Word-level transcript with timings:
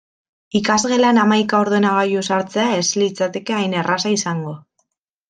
Ikasgeletan 0.59 1.19
hamaika 1.23 1.59
ordenagailu 1.65 2.23
sartzea 2.29 2.71
ez 2.79 2.87
litzateke 3.03 3.57
hain 3.59 3.77
erraza 3.83 4.15
izango. 4.17 4.57